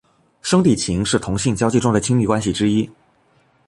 [0.41, 2.89] 兄弟情是同性交际中的亲密关系之一。